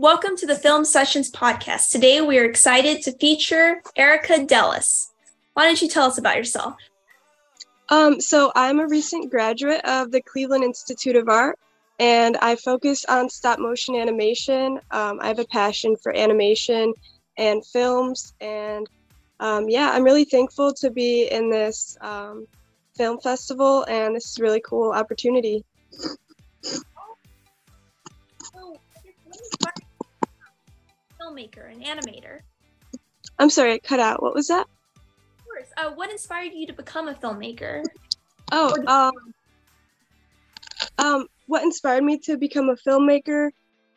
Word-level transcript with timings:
Welcome 0.00 0.34
to 0.38 0.46
the 0.46 0.56
Film 0.56 0.86
Sessions 0.86 1.30
podcast. 1.30 1.90
Today 1.90 2.22
we 2.22 2.38
are 2.38 2.44
excited 2.46 3.02
to 3.02 3.12
feature 3.18 3.82
Erika 3.96 4.46
Delis. 4.46 5.08
Why 5.52 5.66
don't 5.66 5.82
you 5.82 5.88
tell 5.88 6.06
us 6.06 6.16
about 6.16 6.38
yourself? 6.38 6.74
Um, 7.90 8.18
so 8.18 8.50
I'm 8.56 8.80
a 8.80 8.86
recent 8.86 9.30
graduate 9.30 9.84
of 9.84 10.10
the 10.10 10.22
Cleveland 10.22 10.64
Institute 10.64 11.16
of 11.16 11.28
Art, 11.28 11.58
and 11.98 12.38
I 12.38 12.56
focus 12.56 13.04
on 13.10 13.28
stop 13.28 13.58
motion 13.58 13.94
animation. 13.94 14.80
Um, 14.90 15.20
I 15.20 15.28
have 15.28 15.38
a 15.38 15.44
passion 15.44 15.96
for 16.02 16.16
animation 16.16 16.94
and 17.36 17.62
films, 17.66 18.32
and 18.40 18.88
um, 19.38 19.68
yeah, 19.68 19.90
I'm 19.90 20.02
really 20.02 20.24
thankful 20.24 20.72
to 20.76 20.90
be 20.90 21.24
in 21.30 21.50
this 21.50 21.98
um, 22.00 22.46
film 22.96 23.20
festival, 23.20 23.84
and 23.84 24.16
this 24.16 24.30
is 24.30 24.38
a 24.38 24.42
really 24.42 24.62
cool 24.64 24.92
opportunity. 24.92 25.62
Filmmaker 31.30 31.70
and 31.70 31.82
animator. 31.82 32.40
I'm 33.38 33.50
sorry, 33.50 33.74
it 33.74 33.82
cut 33.82 34.00
out. 34.00 34.22
What 34.22 34.34
was 34.34 34.48
that? 34.48 34.66
Of 34.96 35.44
course. 35.44 35.68
Uh, 35.76 35.90
what 35.94 36.10
inspired 36.10 36.52
you 36.52 36.66
to 36.66 36.72
become 36.72 37.08
a 37.08 37.14
filmmaker? 37.14 37.84
Oh, 38.52 38.74
um, 38.86 39.34
um, 40.98 41.26
what 41.46 41.62
inspired 41.62 42.04
me 42.04 42.18
to 42.18 42.36
become 42.36 42.68
a 42.68 42.76
filmmaker? 42.76 43.50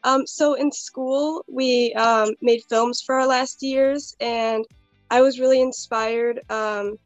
Um, 0.03 0.27
so 0.27 0.53
in 0.55 0.71
school, 0.71 1.43
we 1.47 1.93
um, 1.93 2.35
made 2.41 2.63
films 2.69 3.01
for 3.01 3.15
our 3.15 3.27
last 3.27 3.63
years, 3.63 4.15
and 4.19 4.65
I 5.09 5.21
was 5.21 5.39
really 5.39 5.61
inspired 5.61 6.41
um, 6.49 6.97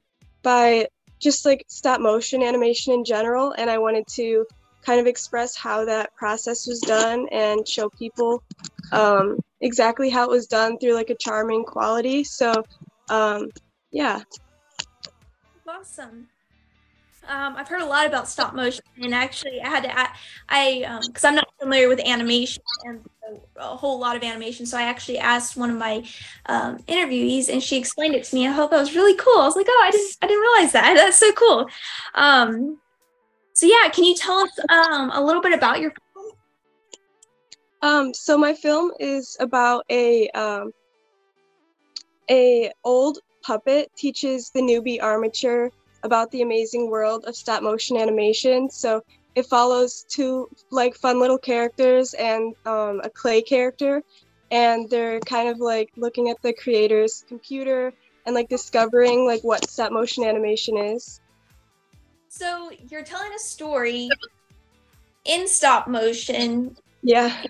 by 0.42 0.88
just 1.20 1.46
like 1.46 1.64
stop 1.68 2.02
motion 2.02 2.44
animation 2.44 2.94
in 2.94 3.06
general, 3.06 3.52
and 3.52 3.70
I 3.70 3.78
wanted 3.78 4.08
to 4.16 4.46
kind 4.84 5.00
of 5.00 5.08
express 5.08 5.56
how 5.56 5.86
that 5.86 6.16
process 6.16 6.66
was 6.66 6.80
done 6.80 7.28
and 7.32 7.68
show 7.68 7.90
people 7.90 8.42
um, 8.92 9.38
exactly 9.62 10.10
how 10.10 10.24
it 10.24 10.30
was 10.30 10.48
done 10.48 10.78
through 10.78 10.94
like 10.94 11.10
a 11.10 11.16
charming 11.16 11.64
quality. 11.64 12.24
So, 12.24 12.64
um, 13.10 13.50
yeah. 13.92 14.22
Awesome. 15.68 16.28
Um, 17.28 17.56
I've 17.58 17.68
heard 17.68 17.82
a 17.82 17.86
lot 17.86 18.06
about 18.06 18.30
stop 18.30 18.56
motion, 18.56 18.86
and 19.02 19.14
actually, 19.14 19.60
I 19.62 19.68
had 19.68 19.84
to, 19.84 20.00
I, 20.00 20.10
I 20.48 21.00
because 21.08 21.26
um, 21.26 21.30
I'm 21.30 21.36
not 21.36 21.48
familiar 21.60 21.90
with 21.90 22.00
animation 22.00 22.64
and 22.86 23.02
a, 23.58 23.76
whole 23.76 24.00
lot 24.00 24.16
of 24.16 24.24
animation, 24.24 24.66
so 24.66 24.78
I 24.78 24.84
actually 24.84 25.18
asked 25.18 25.58
one 25.58 25.70
of 25.70 25.76
my 25.76 26.06
um, 26.46 26.78
interviewees, 26.88 27.50
and 27.50 27.62
she 27.62 27.78
explained 27.78 28.16
it 28.16 28.24
to 28.26 28.36
me. 28.36 28.48
I 28.48 28.54
thought 28.54 28.72
that 28.72 28.80
was 28.80 28.96
really 28.96 29.16
cool. 29.16 29.40
I 29.40 29.46
was 29.46 29.58
like, 29.58 29.68
oh, 29.70 29.84
I 29.84 29.92
didn't, 29.92 30.18
I 30.22 30.28
didn't 30.28 30.42
realize 30.42 30.72
that. 30.72 30.94
That's 30.96 31.18
so 31.18 31.34
cool. 31.34 31.68
Um, 32.16 32.80
so 33.54 33.66
yeah, 33.66 33.90
can 33.90 34.06
you 34.06 34.16
tell 34.16 34.38
us 34.38 34.52
um, 34.70 35.12
a 35.14 35.22
little 35.22 35.42
bit 35.42 35.52
about 35.52 35.82
your 35.82 35.92
um, 37.82 38.14
so 38.14 38.38
my 38.38 38.54
film 38.54 38.92
is 39.00 39.38
about 39.40 39.84
a 39.90 40.30
um, 40.30 40.72
a 42.30 42.72
old 42.84 43.20
puppet 43.44 43.90
teaches 43.96 44.50
the 44.54 44.62
newbie 44.62 45.02
armature 45.02 45.72
about 46.04 46.32
the 46.32 46.42
amazing 46.42 46.90
world 46.90 47.26
of 47.26 47.36
stop 47.36 47.62
motion 47.62 47.98
animation. 47.98 48.70
So 48.70 49.02
it 49.36 49.46
follows 49.46 50.06
two 50.10 50.50
like 50.72 50.96
fun 50.96 51.20
little 51.20 51.38
characters 51.38 52.14
and 52.16 52.56
um, 52.66 53.02
a 53.04 53.10
clay 53.10 53.42
character, 53.42 54.02
and 54.50 54.90
they're 54.90 55.20
kind 55.22 55.48
of 55.48 55.60
like 55.60 55.90
looking 55.96 56.30
at 56.30 56.42
the 56.42 56.54
creator's 56.54 57.24
computer 57.28 57.94
and 58.26 58.34
like 58.34 58.50
discovering 58.50 59.26
like 59.26 59.42
what 59.44 59.70
stop 59.70 59.92
motion 59.92 60.24
animation 60.24 60.78
is. 60.78 61.22
So 62.30 62.72
you're 62.90 63.04
telling 63.04 63.34
a 63.34 63.40
story 63.40 64.10
in 65.26 65.48
stop 65.48 65.88
motion. 65.88 66.76
Yeah 67.04 67.44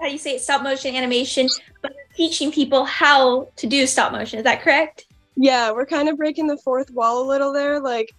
how 0.00 0.06
you 0.06 0.18
say 0.18 0.36
it, 0.36 0.40
stop 0.40 0.62
motion 0.62 0.94
animation, 0.94 1.48
but 1.82 1.92
teaching 2.16 2.50
people 2.50 2.84
how 2.84 3.48
to 3.56 3.66
do 3.66 3.86
stop 3.86 4.12
motion. 4.12 4.38
Is 4.38 4.44
that 4.44 4.62
correct? 4.62 5.06
Yeah, 5.36 5.70
we're 5.72 5.86
kind 5.86 6.08
of 6.08 6.16
breaking 6.16 6.46
the 6.46 6.56
fourth 6.58 6.90
wall 6.90 7.22
a 7.22 7.26
little 7.26 7.52
there, 7.52 7.80
like, 7.80 8.12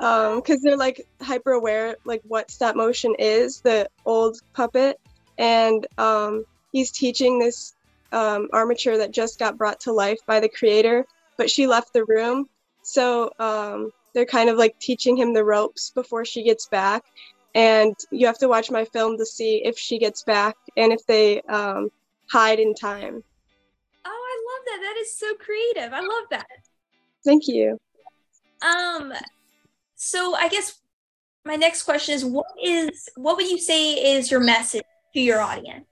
um, 0.00 0.36
because 0.36 0.60
they're 0.62 0.76
like 0.76 1.06
hyper 1.22 1.52
aware, 1.52 1.96
like 2.04 2.22
what 2.26 2.50
stop 2.50 2.76
motion 2.76 3.14
is, 3.18 3.60
the 3.60 3.88
old 4.04 4.38
puppet, 4.52 5.00
and 5.38 5.86
um, 5.98 6.44
he's 6.72 6.90
teaching 6.90 7.38
this 7.38 7.74
um, 8.12 8.48
armature 8.52 8.98
that 8.98 9.12
just 9.12 9.38
got 9.38 9.56
brought 9.56 9.80
to 9.80 9.92
life 9.92 10.18
by 10.26 10.40
the 10.40 10.48
creator, 10.48 11.04
but 11.36 11.50
she 11.50 11.66
left 11.66 11.92
the 11.92 12.04
room, 12.04 12.48
so 12.82 13.32
um, 13.38 13.90
they're 14.14 14.26
kind 14.26 14.48
of 14.50 14.56
like 14.56 14.78
teaching 14.78 15.16
him 15.16 15.32
the 15.32 15.44
ropes 15.44 15.90
before 15.90 16.24
she 16.24 16.42
gets 16.42 16.66
back, 16.66 17.04
and 17.54 17.94
you 18.10 18.26
have 18.26 18.38
to 18.38 18.48
watch 18.48 18.70
my 18.70 18.84
film 18.84 19.16
to 19.18 19.26
see 19.26 19.62
if 19.64 19.78
she 19.78 19.98
gets 19.98 20.22
back 20.22 20.56
and 20.76 20.92
if 20.92 21.04
they 21.06 21.40
um, 21.42 21.88
hide 22.30 22.60
in 22.60 22.74
time. 22.74 23.22
Oh, 24.04 24.10
I 24.10 24.44
love 24.48 24.64
that. 24.66 24.80
That 24.82 25.00
is 25.00 25.16
so 25.16 25.34
creative. 25.34 25.92
I 25.92 26.00
love 26.00 26.24
that. 26.30 26.46
Thank 27.24 27.48
you. 27.48 27.78
Um, 28.62 29.12
so 29.94 30.34
I 30.34 30.48
guess 30.48 30.80
my 31.44 31.56
next 31.56 31.82
question 31.82 32.14
is, 32.14 32.24
what 32.24 32.46
is 32.62 33.08
what 33.16 33.36
would 33.36 33.48
you 33.48 33.58
say 33.58 34.14
is 34.14 34.30
your 34.30 34.40
message 34.40 34.84
to 35.14 35.20
your 35.20 35.40
audience? 35.40 35.86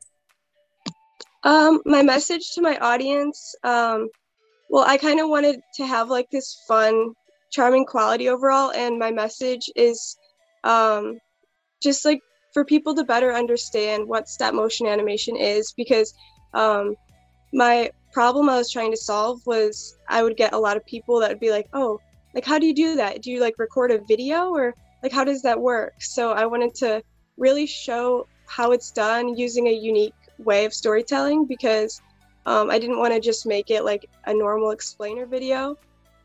Um, 1.44 1.80
my 1.86 2.02
message 2.02 2.52
to 2.54 2.60
my 2.60 2.76
audience, 2.78 3.54
um, 3.62 4.08
well, 4.68 4.84
I 4.86 4.96
kind 4.96 5.20
of 5.20 5.28
wanted 5.28 5.60
to 5.76 5.86
have 5.86 6.10
like 6.10 6.28
this 6.30 6.62
fun, 6.66 7.12
charming 7.50 7.84
quality 7.84 8.28
overall, 8.28 8.72
and 8.72 8.98
my 8.98 9.12
message 9.12 9.70
is 9.76 10.16
um, 10.64 11.18
just 11.82 12.04
like 12.04 12.20
for 12.52 12.64
people 12.64 12.94
to 12.94 13.04
better 13.04 13.32
understand 13.32 14.08
what 14.08 14.28
stop 14.28 14.54
motion 14.54 14.86
animation 14.86 15.36
is 15.36 15.72
because 15.76 16.14
um, 16.54 16.94
my 17.52 17.90
problem 18.12 18.48
I 18.48 18.56
was 18.56 18.70
trying 18.70 18.90
to 18.92 18.96
solve 18.96 19.40
was 19.46 19.96
I 20.08 20.22
would 20.22 20.36
get 20.36 20.54
a 20.54 20.58
lot 20.58 20.76
of 20.76 20.86
people 20.86 21.20
that 21.20 21.28
would 21.28 21.40
be 21.40 21.50
like, 21.50 21.68
oh, 21.74 22.00
like 22.34 22.44
how 22.44 22.58
do 22.58 22.66
you 22.66 22.74
do 22.74 22.96
that? 22.96 23.22
Do 23.22 23.30
you 23.30 23.40
like 23.40 23.58
record 23.58 23.90
a 23.90 24.00
video 24.08 24.50
or 24.50 24.74
like 25.02 25.12
how 25.12 25.24
does 25.24 25.42
that 25.42 25.60
work? 25.60 25.94
So 26.00 26.32
I 26.32 26.46
wanted 26.46 26.74
to 26.76 27.02
really 27.36 27.66
show 27.66 28.26
how 28.46 28.72
it's 28.72 28.90
done 28.90 29.36
using 29.36 29.68
a 29.68 29.72
unique 29.72 30.14
way 30.38 30.64
of 30.64 30.72
storytelling 30.72 31.46
because 31.46 32.00
um, 32.46 32.70
I 32.70 32.78
didn't 32.78 32.98
want 32.98 33.12
to 33.12 33.20
just 33.20 33.46
make 33.46 33.70
it 33.70 33.84
like 33.84 34.08
a 34.24 34.32
normal 34.32 34.70
explainer 34.70 35.26
video. 35.26 35.76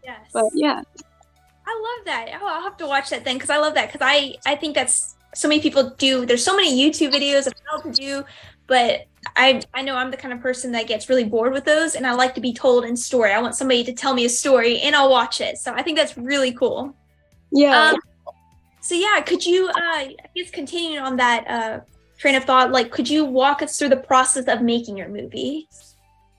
Yes. 0.03 0.29
But 0.33 0.45
yeah. 0.53 0.81
I 1.67 1.95
love 1.97 2.05
that. 2.05 2.39
Oh, 2.41 2.47
I'll 2.47 2.61
have 2.61 2.77
to 2.77 2.87
watch 2.87 3.09
that 3.09 3.23
then 3.23 3.35
because 3.35 3.49
I 3.49 3.57
love 3.57 3.73
that 3.75 3.91
because 3.91 4.05
I 4.05 4.35
I 4.45 4.55
think 4.55 4.75
that's 4.75 5.15
so 5.33 5.47
many 5.47 5.61
people 5.61 5.91
do 5.97 6.25
there's 6.25 6.43
so 6.43 6.55
many 6.55 6.73
youtube 6.73 7.11
videos 7.11 7.47
of 7.47 7.53
how 7.65 7.79
to 7.79 7.91
do 7.91 8.23
but 8.67 9.01
i 9.35 9.61
i 9.73 9.81
know 9.81 9.95
i'm 9.95 10.11
the 10.11 10.17
kind 10.17 10.33
of 10.33 10.39
person 10.39 10.71
that 10.71 10.87
gets 10.87 11.09
really 11.09 11.23
bored 11.23 11.53
with 11.53 11.65
those 11.65 11.95
and 11.95 12.05
i 12.05 12.13
like 12.13 12.33
to 12.35 12.41
be 12.41 12.53
told 12.53 12.85
in 12.85 12.95
story. 12.95 13.31
I 13.31 13.39
want 13.39 13.55
somebody 13.55 13.83
to 13.83 13.93
tell 13.93 14.13
me 14.13 14.25
a 14.25 14.29
story 14.29 14.79
and 14.79 14.95
i'll 14.95 15.09
watch 15.09 15.41
it. 15.41 15.57
So 15.57 15.73
i 15.73 15.81
think 15.81 15.97
that's 15.97 16.17
really 16.17 16.53
cool. 16.53 16.95
Yeah. 17.51 17.91
Um, 17.91 17.97
so 18.79 18.95
yeah 18.95 19.21
could 19.21 19.45
you 19.45 19.67
uh 19.67 19.73
i 19.75 20.15
guess 20.35 20.49
continuing 20.49 20.97
on 20.97 21.15
that 21.15 21.47
uh 21.47 21.79
train 22.17 22.35
of 22.35 22.43
thought 22.45 22.71
like 22.71 22.91
could 22.91 23.09
you 23.09 23.25
walk 23.25 23.61
us 23.61 23.77
through 23.77 23.89
the 23.89 23.97
process 23.97 24.47
of 24.47 24.61
making 24.61 24.97
your 24.97 25.09
movie? 25.09 25.67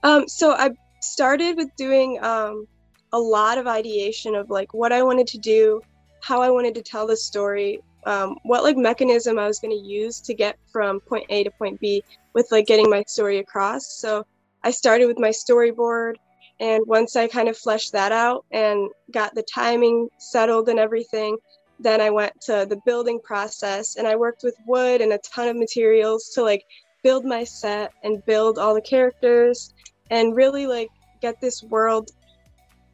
Um 0.03 0.27
so 0.27 0.51
i 0.51 0.69
started 1.01 1.55
with 1.55 1.69
doing 1.77 2.21
um 2.23 2.67
a 3.13 3.19
lot 3.19 3.57
of 3.57 3.67
ideation 3.67 4.35
of 4.35 4.49
like 4.49 4.73
what 4.73 4.91
i 4.91 5.03
wanted 5.03 5.27
to 5.27 5.37
do 5.37 5.81
how 6.21 6.41
i 6.41 6.49
wanted 6.49 6.73
to 6.75 6.81
tell 6.81 7.05
the 7.05 7.15
story 7.15 7.79
um, 8.05 8.37
what 8.43 8.63
like 8.63 8.77
mechanism 8.77 9.39
I 9.39 9.47
was 9.47 9.59
going 9.59 9.77
to 9.77 9.87
use 9.87 10.19
to 10.21 10.33
get 10.33 10.57
from 10.71 10.99
point 11.01 11.25
A 11.29 11.43
to 11.43 11.51
point 11.51 11.79
B 11.79 12.03
with 12.33 12.47
like 12.51 12.65
getting 12.65 12.89
my 12.89 13.03
story 13.07 13.39
across. 13.39 13.99
So 13.99 14.25
I 14.63 14.71
started 14.71 15.07
with 15.07 15.19
my 15.19 15.29
storyboard, 15.29 16.15
and 16.59 16.81
once 16.87 17.15
I 17.15 17.27
kind 17.27 17.49
of 17.49 17.57
fleshed 17.57 17.91
that 17.93 18.11
out 18.11 18.45
and 18.51 18.89
got 19.11 19.35
the 19.35 19.43
timing 19.43 20.09
settled 20.19 20.69
and 20.69 20.79
everything, 20.79 21.37
then 21.79 21.99
I 21.99 22.09
went 22.09 22.39
to 22.41 22.65
the 22.69 22.79
building 22.85 23.19
process 23.23 23.95
and 23.97 24.07
I 24.07 24.15
worked 24.15 24.43
with 24.43 24.55
wood 24.65 25.01
and 25.01 25.11
a 25.13 25.17
ton 25.19 25.49
of 25.49 25.57
materials 25.57 26.29
to 26.35 26.43
like 26.43 26.63
build 27.03 27.25
my 27.25 27.43
set 27.43 27.91
and 28.03 28.25
build 28.25 28.57
all 28.57 28.73
the 28.73 28.81
characters 28.81 29.73
and 30.09 30.35
really 30.35 30.65
like 30.67 30.89
get 31.21 31.41
this 31.41 31.63
world 31.63 32.11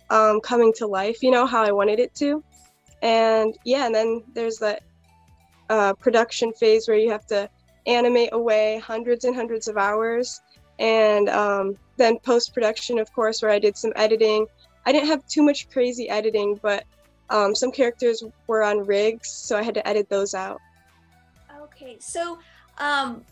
um, 0.09 0.41
coming 0.41 0.73
to 0.77 0.87
life, 0.87 1.21
you 1.21 1.29
know, 1.31 1.45
how 1.45 1.63
I 1.63 1.71
wanted 1.71 1.99
it 1.99 2.15
to. 2.15 2.43
And 3.01 3.55
yeah, 3.65 3.85
and 3.85 3.93
then 3.93 4.23
there's 4.33 4.57
that 4.57 4.81
uh, 5.69 5.93
production 5.93 6.51
phase 6.53 6.87
where 6.87 6.97
you 6.97 7.09
have 7.11 7.25
to 7.27 7.49
animate 7.87 8.29
away 8.33 8.79
hundreds 8.79 9.25
and 9.25 9.35
hundreds 9.35 9.67
of 9.67 9.77
hours. 9.77 10.41
And 10.79 11.29
um, 11.29 11.77
then 11.97 12.19
post 12.19 12.53
production, 12.53 12.99
of 12.99 13.11
course, 13.13 13.41
where 13.41 13.51
I 13.51 13.59
did 13.59 13.77
some 13.77 13.91
editing. 13.95 14.45
I 14.85 14.91
didn't 14.91 15.07
have 15.07 15.27
too 15.27 15.43
much 15.43 15.69
crazy 15.69 16.09
editing, 16.09 16.59
but 16.61 16.85
um, 17.29 17.53
some 17.53 17.71
characters 17.71 18.23
were 18.47 18.63
on 18.63 18.85
rigs, 18.85 19.29
so 19.29 19.57
I 19.57 19.61
had 19.61 19.73
to 19.75 19.87
edit 19.87 20.09
those 20.09 20.33
out. 20.33 20.59
Okay, 21.61 21.97
so 21.99 22.39
um, 22.77 23.23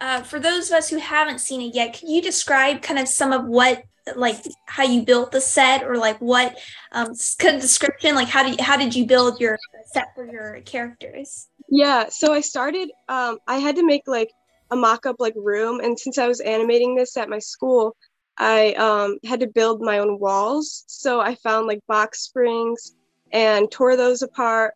uh, 0.00 0.22
for 0.22 0.38
those 0.38 0.70
of 0.70 0.76
us 0.76 0.88
who 0.88 0.98
haven't 0.98 1.40
seen 1.40 1.60
it 1.60 1.74
yet, 1.74 1.94
can 1.94 2.08
you 2.08 2.22
describe 2.22 2.82
kind 2.82 2.98
of 2.98 3.08
some 3.08 3.32
of 3.32 3.44
what 3.44 3.82
like 4.14 4.44
how 4.66 4.84
you 4.84 5.02
built 5.02 5.32
the 5.32 5.40
set 5.40 5.82
or 5.82 5.96
like 5.96 6.18
what 6.18 6.56
um 6.92 7.10
of 7.10 7.60
description 7.60 8.14
like 8.14 8.28
how 8.28 8.42
did 8.48 8.60
how 8.60 8.76
did 8.76 8.94
you 8.94 9.04
build 9.04 9.40
your 9.40 9.58
set 9.92 10.14
for 10.14 10.24
your 10.24 10.60
characters? 10.60 11.48
Yeah 11.68 12.08
so 12.08 12.32
i 12.32 12.40
started 12.40 12.90
um 13.08 13.38
i 13.48 13.56
had 13.56 13.76
to 13.76 13.84
make 13.84 14.02
like 14.06 14.30
a 14.70 14.76
mock-up 14.76 15.16
like 15.18 15.34
room 15.36 15.80
and 15.80 15.98
since 15.98 16.18
i 16.18 16.28
was 16.28 16.40
animating 16.40 16.94
this 16.94 17.16
at 17.16 17.28
my 17.28 17.38
school 17.38 17.96
i 18.38 18.72
um, 18.74 19.18
had 19.24 19.40
to 19.40 19.46
build 19.46 19.80
my 19.80 19.98
own 19.98 20.20
walls. 20.20 20.84
So 20.86 21.20
i 21.20 21.34
found 21.36 21.66
like 21.66 21.80
box 21.88 22.20
springs 22.20 22.94
and 23.32 23.70
tore 23.70 23.96
those 23.96 24.22
apart 24.22 24.74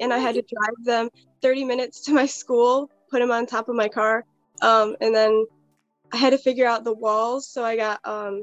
and 0.00 0.12
i 0.12 0.18
had 0.18 0.34
to 0.34 0.42
drive 0.42 0.84
them 0.84 1.08
30 1.42 1.64
minutes 1.64 2.02
to 2.04 2.12
my 2.12 2.26
school 2.26 2.88
put 3.10 3.20
them 3.20 3.30
on 3.30 3.44
top 3.44 3.68
of 3.68 3.76
my 3.76 3.88
car 3.88 4.24
um, 4.62 4.96
and 5.00 5.14
then 5.14 5.44
i 6.12 6.16
had 6.16 6.30
to 6.30 6.38
figure 6.38 6.66
out 6.66 6.84
the 6.84 6.94
walls 6.94 7.48
so 7.48 7.62
i 7.62 7.76
got 7.76 8.00
um, 8.04 8.42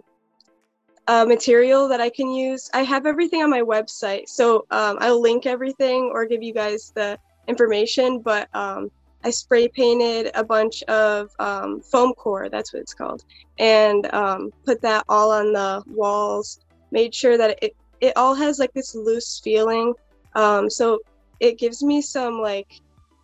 uh, 1.07 1.25
material 1.25 1.87
that 1.87 2.01
I 2.01 2.09
can 2.09 2.31
use. 2.31 2.69
I 2.73 2.83
have 2.83 3.05
everything 3.05 3.41
on 3.41 3.49
my 3.49 3.61
website, 3.61 4.27
so 4.27 4.65
um, 4.71 4.97
I'll 4.99 5.21
link 5.21 5.45
everything 5.45 6.11
or 6.13 6.25
give 6.25 6.43
you 6.43 6.53
guys 6.53 6.91
the 6.95 7.17
information. 7.47 8.19
But 8.19 8.49
um, 8.53 8.91
I 9.23 9.29
spray 9.29 9.67
painted 9.69 10.31
a 10.35 10.43
bunch 10.43 10.83
of 10.83 11.31
um, 11.39 11.81
foam 11.81 12.13
core, 12.13 12.49
that's 12.49 12.73
what 12.73 12.81
it's 12.81 12.93
called, 12.93 13.23
and 13.57 14.13
um, 14.13 14.51
put 14.65 14.81
that 14.81 15.05
all 15.07 15.31
on 15.31 15.53
the 15.53 15.83
walls. 15.87 16.59
Made 16.91 17.13
sure 17.15 17.37
that 17.37 17.57
it 17.61 17.75
it 17.99 18.15
all 18.15 18.35
has 18.35 18.59
like 18.59 18.73
this 18.73 18.93
loose 18.93 19.39
feeling, 19.43 19.93
um, 20.35 20.69
so 20.69 20.99
it 21.39 21.57
gives 21.57 21.83
me 21.83 22.01
some 22.01 22.39
like 22.41 22.81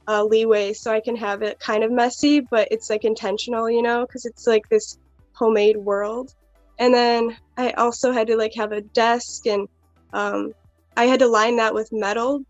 uh, 0.07 0.23
leeway, 0.23 0.73
so 0.73 0.91
I 0.91 0.99
can 0.99 1.15
have 1.15 1.41
it 1.41 1.59
kind 1.59 1.83
of 1.83 1.91
messy, 1.91 2.39
but 2.39 2.67
it's 2.71 2.89
like 2.89 3.03
intentional, 3.03 3.69
you 3.69 3.81
know, 3.81 4.05
because 4.05 4.25
it's 4.25 4.47
like 4.47 4.67
this 4.69 4.99
homemade 5.33 5.77
world 5.77 6.33
and 6.79 6.93
then 6.93 7.37
I 7.57 7.71
also 7.71 8.11
had 8.11 8.27
to 8.27 8.37
like 8.37 8.53
have 8.55 8.71
a 8.71 8.81
desk 8.81 9.45
and 9.45 9.67
um, 10.13 10.53
I 10.97 11.05
had 11.05 11.19
to 11.19 11.27
line 11.27 11.57
that 11.57 11.73
with 11.73 11.89
metal 11.91 12.43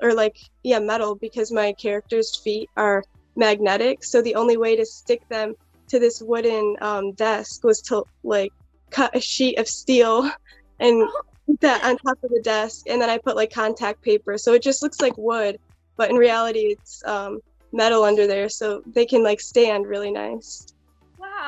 or 0.00 0.14
like 0.14 0.36
yeah 0.62 0.78
metal 0.78 1.16
because 1.16 1.52
my 1.52 1.72
character's 1.80 2.40
feet 2.42 2.68
are 2.76 3.02
magnetic. 3.36 4.04
So 4.04 4.22
the 4.22 4.34
only 4.34 4.56
way 4.56 4.76
to 4.76 4.84
stick 4.84 5.20
them 5.28 5.54
to 5.88 5.98
this 5.98 6.20
wooden 6.20 6.76
um, 6.80 7.12
desk 7.12 7.64
was 7.64 7.80
to 7.82 8.04
like 8.22 8.52
cut 8.90 9.16
a 9.16 9.20
sheet 9.20 9.58
of 9.58 9.68
steel 9.68 10.30
and 10.80 11.08
put 11.46 11.60
that 11.60 11.84
on 11.84 11.96
top 11.98 12.18
of 12.22 12.30
the 12.30 12.42
desk. 12.42 12.86
And 12.88 13.00
then 13.00 13.10
I 13.10 13.18
put 13.18 13.36
like 13.36 13.52
contact 13.52 14.02
paper. 14.02 14.38
So 14.38 14.54
it 14.54 14.62
just 14.62 14.82
looks 14.82 15.00
like 15.00 15.16
wood 15.16 15.58
but 15.98 16.08
in 16.08 16.16
reality 16.16 16.60
it's 16.60 17.02
um, 17.04 17.40
metal 17.74 18.04
under 18.04 18.26
there 18.26 18.48
so 18.48 18.80
they 18.94 19.04
can 19.04 19.22
like 19.22 19.40
stand 19.40 19.86
really 19.86 20.10
nice 20.10 20.64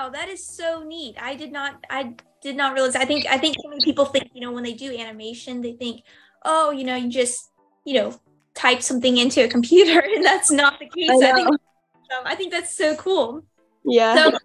Wow, 0.00 0.08
that 0.08 0.30
is 0.30 0.46
so 0.46 0.82
neat. 0.82 1.16
I 1.20 1.34
did 1.34 1.52
not 1.52 1.84
I 1.90 2.14
did 2.40 2.56
not 2.56 2.72
realize. 2.72 2.96
I 2.96 3.04
think 3.04 3.26
I 3.26 3.36
think 3.36 3.56
so 3.62 3.68
many 3.68 3.84
people 3.84 4.06
think, 4.06 4.30
you 4.32 4.40
know, 4.40 4.50
when 4.50 4.64
they 4.64 4.72
do 4.72 4.96
animation, 4.96 5.60
they 5.60 5.74
think, 5.74 6.04
"Oh, 6.42 6.70
you 6.70 6.84
know, 6.84 6.96
you 6.96 7.10
just, 7.10 7.50
you 7.84 7.94
know, 7.94 8.18
type 8.54 8.80
something 8.80 9.18
into 9.18 9.44
a 9.44 9.48
computer." 9.48 10.00
And 10.14 10.24
that's 10.24 10.50
not 10.50 10.78
the 10.78 10.86
case. 10.86 11.22
I, 11.22 11.32
I 11.32 11.34
think 11.34 11.48
um, 11.48 12.22
I 12.24 12.34
think 12.34 12.50
that's 12.50 12.74
so 12.74 12.96
cool. 12.96 13.44
Yeah. 13.84 14.14
So 14.14 14.38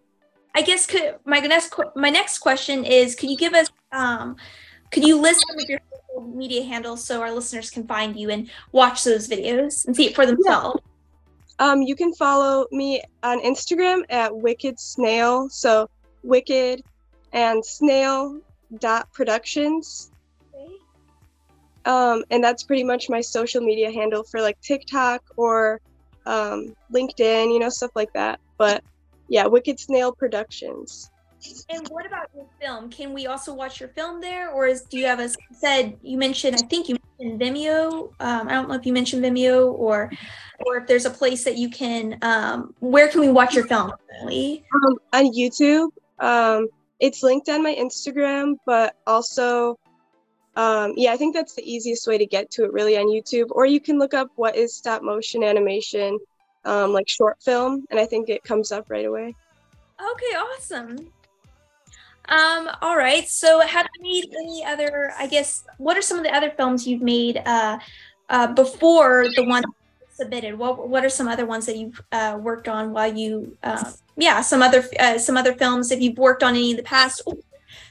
I 0.53 0.61
guess 0.61 0.85
could, 0.85 1.19
my 1.23 1.39
next 1.39 1.73
my 1.95 2.09
next 2.09 2.39
question 2.39 2.83
is 2.83 3.15
could 3.15 3.29
you 3.29 3.37
give 3.37 3.53
us 3.53 3.69
um 3.93 4.35
could 4.91 5.05
you 5.05 5.15
list 5.21 5.45
some 5.47 5.57
of 5.57 5.69
your 5.69 5.79
social 6.09 6.35
media 6.35 6.63
handles 6.63 7.05
so 7.05 7.21
our 7.21 7.31
listeners 7.31 7.69
can 7.69 7.87
find 7.87 8.19
you 8.19 8.29
and 8.29 8.49
watch 8.73 9.05
those 9.05 9.29
videos 9.29 9.85
and 9.85 9.95
see 9.95 10.07
it 10.07 10.15
for 10.15 10.25
themselves? 10.25 10.81
Yeah. 10.83 10.94
Um, 11.59 11.81
you 11.81 11.95
can 11.95 12.13
follow 12.13 12.65
me 12.71 13.01
on 13.23 13.41
Instagram 13.41 14.03
at 14.09 14.35
Wicked 14.35 14.79
Snail. 14.79 15.49
So 15.49 15.89
Wicked 16.23 16.83
and 17.31 17.65
Snail 17.65 18.39
dot 18.79 19.11
Productions. 19.13 20.11
Um, 21.85 22.23
and 22.31 22.43
that's 22.43 22.63
pretty 22.63 22.83
much 22.83 23.09
my 23.09 23.21
social 23.21 23.61
media 23.61 23.91
handle 23.91 24.23
for 24.23 24.41
like 24.41 24.59
TikTok 24.61 25.23
or 25.37 25.79
um, 26.25 26.73
LinkedIn, 26.91 27.53
you 27.53 27.59
know, 27.59 27.69
stuff 27.69 27.91
like 27.95 28.11
that. 28.13 28.39
But 28.57 28.83
yeah, 29.29 29.45
Wicked 29.45 29.79
Snail 29.79 30.11
Productions. 30.11 31.11
And 31.69 31.87
what 31.89 32.05
about 32.05 32.29
your 32.35 32.45
film? 32.61 32.89
Can 32.89 33.13
we 33.13 33.27
also 33.27 33.53
watch 33.53 33.79
your 33.79 33.89
film 33.89 34.21
there, 34.21 34.51
or 34.51 34.67
is 34.67 34.81
do 34.81 34.97
you 34.97 35.05
have 35.05 35.19
a 35.19 35.29
said 35.51 35.97
you 36.01 36.17
mentioned? 36.17 36.55
I 36.55 36.65
think 36.65 36.89
you 36.89 36.97
mentioned 37.19 37.41
Vimeo. 37.41 38.11
Um, 38.19 38.47
I 38.47 38.53
don't 38.53 38.69
know 38.69 38.75
if 38.75 38.85
you 38.85 38.93
mentioned 38.93 39.23
Vimeo 39.23 39.71
or 39.73 40.11
or 40.65 40.77
if 40.77 40.87
there's 40.87 41.05
a 41.05 41.09
place 41.09 41.43
that 41.43 41.57
you 41.57 41.69
can. 41.69 42.17
Um, 42.21 42.73
where 42.79 43.07
can 43.07 43.21
we 43.21 43.29
watch 43.29 43.55
your 43.55 43.67
film? 43.67 43.91
Um, 44.21 44.97
on 45.13 45.33
YouTube. 45.33 45.89
Um, 46.19 46.67
it's 46.99 47.23
linked 47.23 47.49
on 47.49 47.61
my 47.61 47.75
Instagram, 47.75 48.55
but 48.65 48.95
also, 49.05 49.77
um, 50.55 50.93
yeah, 50.95 51.11
I 51.11 51.17
think 51.17 51.35
that's 51.35 51.55
the 51.55 51.69
easiest 51.69 52.07
way 52.07 52.17
to 52.17 52.25
get 52.25 52.49
to 52.51 52.63
it 52.63 52.71
really 52.71 52.97
on 52.97 53.07
YouTube. 53.07 53.47
Or 53.51 53.65
you 53.65 53.81
can 53.81 53.99
look 53.99 54.13
up 54.13 54.29
what 54.35 54.55
is 54.55 54.73
stop 54.73 55.01
motion 55.01 55.43
animation, 55.43 56.17
um, 56.63 56.93
like 56.93 57.09
short 57.09 57.37
film, 57.43 57.85
and 57.89 57.99
I 57.99 58.05
think 58.05 58.29
it 58.29 58.43
comes 58.43 58.71
up 58.71 58.89
right 58.89 59.05
away. 59.05 59.35
Okay, 59.99 60.35
awesome. 60.35 61.11
Um, 62.27 62.69
all 62.81 62.97
right. 62.97 63.27
So 63.27 63.59
have 63.61 63.87
you 63.95 64.01
made 64.01 64.35
any 64.35 64.65
other, 64.65 65.13
I 65.17 65.27
guess, 65.27 65.63
what 65.77 65.97
are 65.97 66.01
some 66.01 66.17
of 66.17 66.23
the 66.23 66.33
other 66.33 66.49
films 66.51 66.87
you've 66.87 67.01
made 67.01 67.41
uh, 67.45 67.77
uh, 68.29 68.47
before 68.53 69.27
the 69.35 69.45
one 69.45 69.63
submitted? 70.09 70.57
What 70.57 70.89
what 70.89 71.05
are 71.05 71.09
some 71.09 71.27
other 71.27 71.45
ones 71.45 71.65
that 71.67 71.77
you've 71.77 72.01
uh, 72.11 72.37
worked 72.41 72.67
on 72.67 72.93
while 72.93 73.15
you 73.15 73.55
uh, 73.63 73.91
yeah, 74.17 74.41
some 74.41 74.61
other 74.61 74.83
uh, 74.99 75.17
some 75.19 75.37
other 75.37 75.53
films 75.53 75.91
if 75.91 76.01
you've 76.01 76.17
worked 76.17 76.41
on 76.41 76.55
any 76.55 76.71
in 76.71 76.77
the 76.77 76.83
past, 76.83 77.21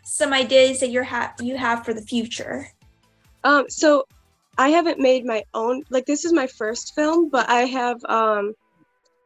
some 0.03 0.33
ideas 0.33 0.81
that 0.81 0.91
you're 0.91 1.05
ha- 1.05 1.35
you 1.41 1.57
have 1.57 1.85
for 1.85 1.95
the 1.95 2.03
future. 2.03 2.69
Um 3.45 3.67
so 3.69 4.07
I 4.59 4.69
haven't 4.69 4.99
made 4.99 5.25
my 5.25 5.45
own 5.55 5.85
like 5.91 6.07
this 6.07 6.25
is 6.25 6.33
my 6.33 6.47
first 6.47 6.95
film, 6.95 7.29
but 7.29 7.49
I 7.49 7.67
have 7.67 8.05
um 8.07 8.55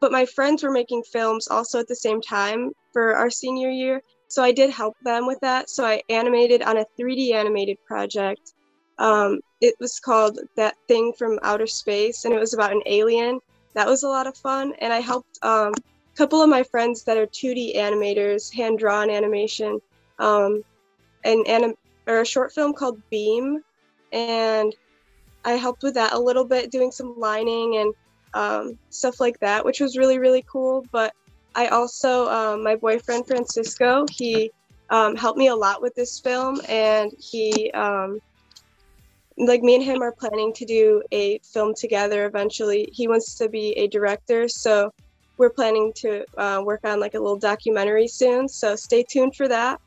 but 0.01 0.13
my 0.13 0.27
friends 0.27 0.63
were 0.63 0.71
making 0.71 1.03
films 1.05 1.49
also 1.49 1.81
at 1.81 1.89
the 1.89 1.97
same 1.97 2.21
time 2.21 2.73
for 2.93 3.17
our 3.17 3.31
senior 3.31 3.71
year 3.71 4.03
so 4.29 4.43
I 4.43 4.53
did 4.53 4.71
help 4.71 4.97
them 5.03 5.27
with 5.27 5.41
that. 5.41 5.71
So 5.71 5.85
I 5.85 6.03
animated 6.09 6.63
on 6.63 6.77
a 6.77 6.87
3D 6.99 7.33
animated 7.33 7.79
project. 7.87 8.53
Um, 8.99 9.41
it 9.61 9.75
was 9.81 9.99
called 9.99 10.39
That 10.57 10.75
Thing 10.87 11.13
from 11.19 11.39
Outer 11.43 11.67
Space, 11.67 12.25
and 12.25 12.35
it 12.35 12.39
was 12.39 12.53
about 12.53 12.73
an 12.73 12.83
alien. 12.87 13.41
That 13.75 13.87
was 13.87 14.03
a 14.03 14.09
lot 14.09 14.27
of 14.27 14.37
fun. 14.37 14.75
And 14.81 14.93
I 14.93 15.01
helped 15.01 15.39
um, 15.43 15.73
a 15.73 16.17
couple 16.17 16.43
of 16.43 16.49
my 16.49 16.63
friends 16.63 17.05
that 17.05 17.17
are 17.17 17.27
2D 17.27 17.77
animators, 17.77 18.53
hand 18.55 18.79
drawn 18.79 19.09
animation, 19.09 19.81
um, 20.19 20.63
an 21.25 21.43
anim- 21.47 21.77
or 22.07 22.21
a 22.21 22.27
short 22.27 22.53
film 22.53 22.75
called 22.75 23.01
Beam. 23.11 23.63
And 24.13 24.75
I 25.45 25.53
helped 25.53 25.83
with 25.83 25.95
that 25.95 26.13
a 26.13 26.19
little 26.19 26.45
bit, 26.45 26.71
doing 26.71 26.91
some 26.91 27.19
lining 27.19 27.77
and 27.77 27.95
um, 28.35 28.79
stuff 28.91 29.21
like 29.21 29.39
that, 29.41 29.65
which 29.65 29.81
was 29.81 29.97
really, 29.97 30.19
really 30.19 30.45
cool. 30.51 30.85
But 30.93 31.15
I 31.55 31.69
also, 31.69 32.29
um, 32.29 32.63
my 32.63 32.77
boyfriend 32.77 33.27
Francisco, 33.27 34.07
he 34.11 34.51
um, 34.91 35.17
helped 35.17 35.39
me 35.39 35.49
a 35.49 35.57
lot 35.57 35.83
with 35.83 35.95
this 35.95 36.21
film, 36.21 36.61
and 36.69 37.11
he, 37.19 37.71
um, 37.73 38.21
like, 39.37 39.63
me 39.63 39.75
and 39.75 39.85
him 39.85 40.03
are 40.03 40.13
planning 40.13 40.53
to 40.55 40.65
do 40.65 41.03
a 41.13 41.39
film 41.53 41.75
together 41.77 42.27
eventually. 42.27 42.89
He 42.93 43.09
wants 43.09 43.35
to 43.37 43.49
be 43.49 43.73
a 43.73 43.89
director, 43.89 44.49
so 44.49 44.93
we're 45.37 45.51
planning 45.51 45.93
to 45.97 46.25
uh, 46.37 46.63
work 46.65 46.81
on 46.85 47.01
like 47.01 47.15
a 47.15 47.19
little 47.19 47.39
documentary 47.39 48.09
soon. 48.09 48.49
So 48.49 48.77
stay 48.77 49.05
tuned 49.05 49.37
for 49.37 49.49
that. 49.49 49.81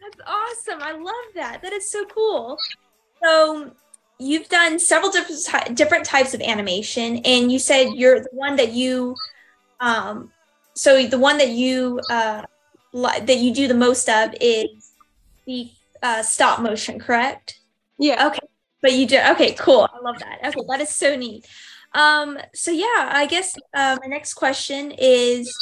That's 0.00 0.20
awesome! 0.26 0.82
I 0.82 0.92
love 0.92 1.34
that. 1.34 1.60
That 1.62 1.72
is 1.72 1.90
so 1.90 2.04
cool. 2.06 2.58
So 3.22 3.72
you've 4.18 4.48
done 4.48 4.78
several 4.78 5.10
different 5.10 5.76
different 5.76 6.04
types 6.04 6.34
of 6.34 6.40
animation, 6.40 7.18
and 7.24 7.52
you 7.52 7.58
said 7.58 7.92
you're 7.94 8.20
the 8.20 8.28
one 8.32 8.56
that 8.56 8.72
you 8.72 9.14
um, 9.82 10.30
so 10.74 11.04
the 11.06 11.18
one 11.18 11.38
that 11.38 11.50
you 11.50 12.00
uh, 12.08 12.42
li- 12.92 13.20
that 13.20 13.38
you 13.38 13.52
do 13.52 13.66
the 13.68 13.74
most 13.74 14.08
of 14.08 14.32
is 14.40 14.94
the 15.44 15.70
uh, 16.02 16.22
stop 16.22 16.60
motion, 16.60 16.98
correct? 16.98 17.58
Yeah. 17.98 18.28
Okay. 18.28 18.38
But 18.80 18.92
you 18.92 19.06
do 19.06 19.18
okay. 19.32 19.52
Cool. 19.54 19.88
I 19.92 19.98
love 20.02 20.18
that. 20.20 20.38
Okay, 20.46 20.60
that 20.68 20.80
is 20.80 20.88
so 20.88 21.16
neat. 21.16 21.46
Um, 21.94 22.38
so 22.54 22.70
yeah, 22.70 23.10
I 23.12 23.26
guess 23.26 23.54
uh, 23.74 23.98
my 24.00 24.08
next 24.08 24.34
question 24.34 24.92
is, 24.96 25.54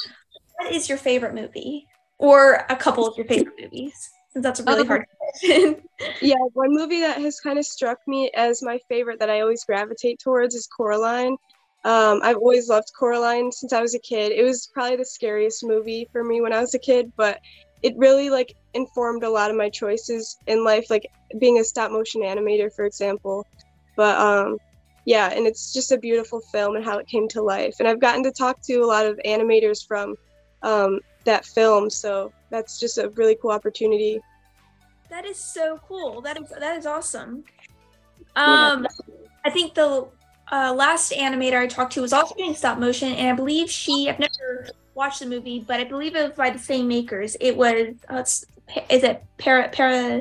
what 0.59 0.73
is 0.73 0.89
your 0.89 0.99
favorite 0.99 1.35
movie, 1.35 1.87
or 2.19 2.67
a 2.69 2.77
couple 2.77 3.07
of 3.07 3.17
your 3.17 3.27
favorite 3.27 3.55
movies? 3.61 4.11
Since 4.33 4.43
that's 4.43 4.61
a 4.61 4.65
really 4.65 4.83
um, 4.83 4.87
hard 4.87 5.05
question. 5.19 5.83
yeah, 6.23 6.37
one 6.53 6.73
movie 6.73 7.01
that 7.01 7.21
has 7.21 7.41
kind 7.41 7.59
of 7.59 7.65
struck 7.65 7.99
me 8.07 8.31
as 8.35 8.63
my 8.63 8.79
favorite 8.89 9.19
that 9.19 9.31
I 9.31 9.41
always 9.41 9.65
gravitate 9.65 10.21
towards 10.21 10.55
is 10.55 10.69
Coraline. 10.69 11.37
Um, 11.85 12.21
I've 12.23 12.37
always 12.37 12.69
loved 12.69 12.93
Coraline 12.99 13.51
since 13.53 13.73
I 13.73 13.81
was 13.81 13.95
a 13.95 13.99
kid. 13.99 14.33
It 14.33 14.45
was 14.45 14.69
probably 14.73 14.97
the 14.97 15.05
scariest 15.05 15.65
movie 15.65 16.09
for 16.13 16.23
me 16.23 16.41
when 16.41 16.53
I 16.53 16.61
was 16.61 16.75
a 16.75 16.79
kid, 16.79 17.13
but 17.17 17.41
it 17.83 17.95
really 17.97 18.29
like 18.29 18.55
informed 18.75 19.25
a 19.25 19.31
lot 19.31 19.51
of 19.51 19.57
my 19.57 19.71
choices 19.71 20.37
in 20.47 20.63
life, 20.65 20.91
like 20.91 21.07
being 21.39 21.59
a 21.59 21.65
stop 21.65 21.91
motion 21.91 22.21
animator, 22.21 22.73
for 22.75 22.85
example. 22.85 23.47
But 23.97 24.19
um, 24.19 24.59
yeah, 25.07 25.31
and 25.33 25.47
it's 25.47 25.73
just 25.73 25.91
a 25.93 25.99
beautiful 25.99 26.41
film 26.53 26.77
and 26.77 26.85
how 26.85 26.99
it 26.99 27.07
came 27.07 27.29
to 27.29 27.43
life. 27.43 27.77
And 27.79 27.89
I've 27.89 28.01
gotten 28.01 28.23
to 28.25 28.31
talk 28.31 28.61
to 28.63 28.77
a 28.81 28.87
lot 28.87 29.07
of 29.07 29.19
animators 29.25 29.87
from 29.87 30.15
um, 30.63 31.01
that 31.25 31.47
film, 31.47 31.89
so 31.89 32.33
that's 32.51 32.79
just 32.79 32.99
a 32.99 33.09
really 33.11 33.37
cool 33.41 33.53
opportunity. 33.53 34.21
That 35.09 35.25
is 35.25 35.39
so 35.39 35.81
cool. 35.89 36.21
That 36.21 36.41
is 36.41 36.51
that 36.51 36.77
is 36.77 36.87
awesome. 36.87 37.45
Um, 38.37 38.83
yeah. 38.83 39.17
I 39.45 39.51
think 39.51 39.75
the 39.75 40.07
uh, 40.51 40.73
last 40.75 41.13
animator 41.13 41.59
I 41.59 41.67
talked 41.67 41.93
to 41.95 42.01
was 42.03 42.13
also 42.13 42.35
doing 42.35 42.55
stop 42.55 42.79
motion, 42.79 43.13
and 43.13 43.29
I 43.29 43.33
believe 43.33 43.71
she, 43.71 44.09
I've 44.09 44.19
never 44.19 44.69
watched 44.95 45.21
the 45.21 45.27
movie, 45.27 45.61
but 45.67 45.81
I 45.81 45.85
believe 45.85 46.17
it 46.17 46.23
was 46.29 46.37
by 46.37 46.51
the 46.51 46.59
same 46.59 46.89
makers. 46.89 47.37
It 47.41 47.57
was 47.57 47.95
uh, 48.09 48.25
is 48.89 49.03
it 49.03 49.23
para 49.39 49.69
para 49.71 50.17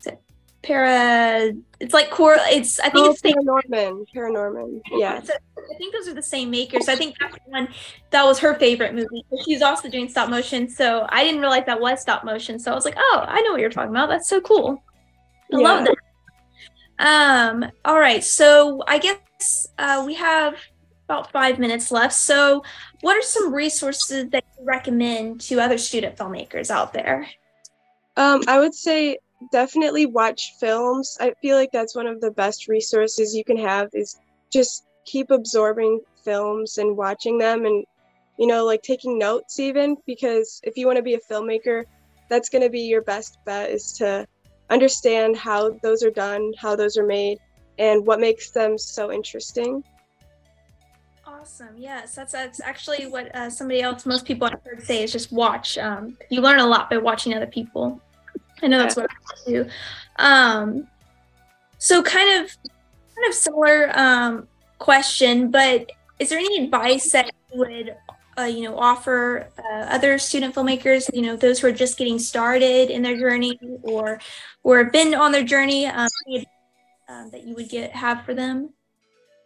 is 0.00 0.06
it 0.06 0.20
para 0.62 1.52
it's 1.80 1.94
like 1.94 2.10
core 2.10 2.36
it's 2.38 2.80
I 2.80 2.88
think 2.88 3.06
Oh, 3.06 3.10
it's 3.10 3.22
Paranorman. 3.22 4.06
Paranorman. 4.14 4.80
Yeah. 4.92 5.22
so 5.22 5.32
I 5.34 5.78
think 5.78 5.92
those 5.94 6.08
are 6.08 6.14
the 6.14 6.22
same 6.22 6.50
makers. 6.50 6.88
I 6.88 6.96
think 6.96 7.16
that's 7.20 7.34
the 7.34 7.50
one 7.50 7.68
that 8.10 8.24
was 8.24 8.38
her 8.38 8.54
favorite 8.54 8.94
movie. 8.94 9.24
She's 9.44 9.62
also 9.62 9.88
doing 9.88 10.08
stop 10.08 10.30
motion, 10.30 10.68
so 10.68 11.06
I 11.08 11.22
didn't 11.24 11.40
realize 11.40 11.64
that 11.66 11.80
was 11.80 12.00
stop 12.00 12.24
motion. 12.24 12.58
So 12.58 12.72
I 12.72 12.74
was 12.74 12.84
like, 12.84 12.96
oh, 12.96 13.24
I 13.26 13.40
know 13.42 13.52
what 13.52 13.60
you're 13.60 13.70
talking 13.70 13.90
about. 13.90 14.08
That's 14.08 14.28
so 14.28 14.40
cool. 14.40 14.82
I 15.52 15.56
love 15.56 15.84
that. 15.86 15.96
Um. 16.98 17.70
All 17.84 17.98
right. 17.98 18.24
So 18.24 18.82
I 18.88 18.98
guess 18.98 19.18
uh, 19.78 20.02
we 20.06 20.14
have 20.14 20.56
about 21.08 21.30
five 21.30 21.58
minutes 21.58 21.90
left. 21.90 22.14
So, 22.14 22.64
what 23.00 23.16
are 23.16 23.22
some 23.22 23.54
resources 23.54 24.28
that 24.30 24.44
you 24.58 24.64
recommend 24.64 25.40
to 25.42 25.60
other 25.60 25.78
student 25.78 26.16
filmmakers 26.16 26.70
out 26.70 26.92
there? 26.92 27.28
Um, 28.16 28.42
I 28.48 28.58
would 28.58 28.74
say 28.74 29.18
definitely 29.52 30.06
watch 30.06 30.54
films. 30.58 31.16
I 31.20 31.34
feel 31.42 31.56
like 31.56 31.70
that's 31.72 31.94
one 31.94 32.06
of 32.06 32.20
the 32.20 32.30
best 32.30 32.68
resources 32.68 33.34
you 33.34 33.44
can 33.44 33.58
have 33.58 33.88
is 33.92 34.16
just 34.52 34.86
keep 35.04 35.30
absorbing 35.30 36.00
films 36.24 36.78
and 36.78 36.96
watching 36.96 37.38
them 37.38 37.64
and 37.64 37.84
you 38.38 38.46
know 38.46 38.64
like 38.64 38.82
taking 38.82 39.18
notes 39.18 39.60
even 39.60 39.96
because 40.06 40.60
if 40.64 40.76
you 40.76 40.86
want 40.86 40.96
to 40.96 41.02
be 41.02 41.14
a 41.14 41.20
filmmaker 41.30 41.84
that's 42.28 42.48
going 42.48 42.62
to 42.62 42.68
be 42.68 42.80
your 42.80 43.02
best 43.02 43.38
bet 43.46 43.70
is 43.70 43.92
to 43.92 44.26
understand 44.68 45.36
how 45.36 45.70
those 45.82 46.02
are 46.02 46.10
done 46.10 46.52
how 46.58 46.74
those 46.74 46.98
are 46.98 47.06
made 47.06 47.38
and 47.78 48.06
what 48.06 48.20
makes 48.20 48.50
them 48.50 48.78
so 48.78 49.12
interesting 49.12 49.82
Awesome. 51.46 51.74
Yes, 51.76 52.14
that's 52.14 52.32
that's 52.32 52.60
actually 52.60 53.06
what 53.06 53.34
uh, 53.34 53.48
somebody 53.50 53.80
else, 53.80 54.04
most 54.04 54.24
people 54.24 54.48
I've 54.48 54.62
heard 54.64 54.82
say 54.82 55.04
is 55.04 55.12
just 55.12 55.30
watch. 55.32 55.78
Um, 55.78 56.16
you 56.28 56.40
learn 56.40 56.58
a 56.58 56.66
lot 56.66 56.90
by 56.90 56.98
watching 56.98 57.34
other 57.34 57.46
people. 57.46 58.00
I 58.62 58.66
know 58.66 58.78
that's 58.78 58.96
what 58.96 59.08
I 59.10 59.50
do. 59.50 59.68
Um, 60.16 60.88
so 61.78 62.02
kind 62.02 62.44
of, 62.44 62.56
kind 63.14 63.28
of 63.28 63.34
similar 63.34 63.96
um, 63.96 64.48
question, 64.78 65.50
but 65.50 65.90
is 66.18 66.30
there 66.30 66.38
any 66.38 66.64
advice 66.64 67.12
that 67.12 67.30
you 67.52 67.58
would, 67.58 67.96
uh, 68.38 68.42
you 68.42 68.62
know, 68.62 68.76
offer 68.78 69.48
uh, 69.58 69.86
other 69.88 70.18
student 70.18 70.54
filmmakers? 70.54 71.08
You 71.12 71.22
know, 71.22 71.36
those 71.36 71.60
who 71.60 71.68
are 71.68 71.72
just 71.72 71.98
getting 71.98 72.18
started 72.18 72.90
in 72.90 73.02
their 73.02 73.16
journey 73.16 73.58
or 73.82 74.20
or 74.62 74.78
have 74.82 74.92
been 74.92 75.14
on 75.14 75.32
their 75.32 75.44
journey, 75.44 75.86
um, 75.86 76.08
um, 77.08 77.30
that 77.30 77.44
you 77.44 77.54
would 77.54 77.68
get 77.68 77.92
have 77.92 78.24
for 78.24 78.34
them? 78.34 78.70